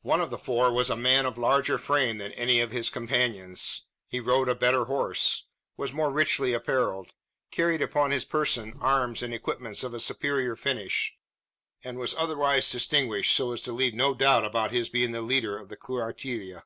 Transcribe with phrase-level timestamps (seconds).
[0.00, 3.84] One of the four was a man of larger frame than any of his companions.
[4.08, 5.44] He rode a better horse;
[5.76, 7.12] was more richly apparelled;
[7.50, 11.14] carried upon his person arms and equipments of a superior finish;
[11.84, 15.58] and was otherwise distinguished, so as to leave no doubt about his being the leader
[15.58, 16.62] of the cuartilla.